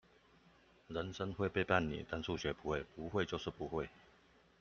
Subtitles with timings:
[0.87, 3.87] 人生會背叛你，但數學不會，不會就是不會